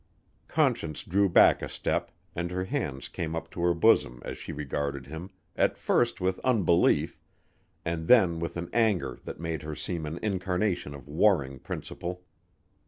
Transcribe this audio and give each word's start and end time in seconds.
Conscience 0.47 1.03
drew 1.03 1.29
back 1.29 1.61
a 1.61 1.69
step 1.69 2.09
and 2.35 2.49
her 2.49 2.63
hands 2.65 3.07
came 3.07 3.35
up 3.35 3.51
to 3.51 3.61
her 3.61 3.75
bosom 3.75 4.19
as 4.25 4.35
she 4.35 4.51
regarded 4.51 5.05
him, 5.05 5.29
at 5.55 5.77
first 5.77 6.19
with 6.19 6.39
unbelief, 6.39 7.19
and 7.85 8.07
then 8.07 8.39
with 8.39 8.57
an 8.57 8.71
anger 8.73 9.19
that 9.25 9.39
made 9.39 9.61
her 9.61 9.75
seem 9.75 10.07
an 10.07 10.17
incarnation 10.23 10.95
of 10.95 11.07
warring 11.07 11.59
principle. 11.59 12.23